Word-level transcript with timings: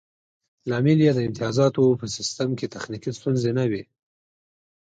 لامل 0.69 0.99
یې 1.05 1.11
د 1.15 1.19
امتیازاتو 1.27 1.97
په 1.99 2.05
سیستم 2.15 2.49
کې 2.59 2.71
تخنیکي 2.75 3.11
ستونزې 3.17 3.51
نه 3.59 3.65
وې 3.71 3.83